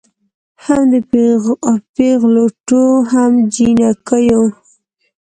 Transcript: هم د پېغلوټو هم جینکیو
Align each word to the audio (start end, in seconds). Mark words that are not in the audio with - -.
هم 0.63 0.83
د 0.93 0.93
پېغلوټو 1.95 2.83
هم 3.11 3.31
جینکیو 3.53 4.43